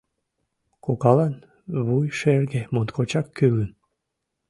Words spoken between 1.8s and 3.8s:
вуйшерге моткочак кӱлын...